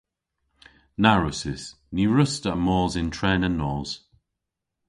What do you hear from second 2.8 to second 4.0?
yn tren an nos.